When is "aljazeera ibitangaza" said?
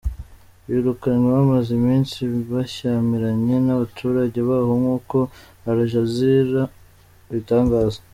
5.69-7.99